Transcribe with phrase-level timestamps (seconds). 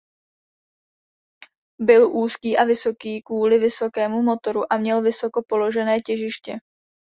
[1.81, 6.57] Byl úzký a vysoký kvůli vysokému motoru a měl vysoko položené těžiště.